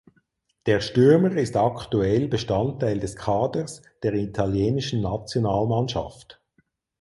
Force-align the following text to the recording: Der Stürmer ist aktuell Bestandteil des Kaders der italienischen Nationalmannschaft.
Der 0.65 0.81
Stürmer 0.81 1.29
ist 1.37 1.55
aktuell 1.55 2.27
Bestandteil 2.27 2.99
des 2.99 3.15
Kaders 3.15 3.83
der 4.01 4.15
italienischen 4.15 5.01
Nationalmannschaft. 5.01 6.41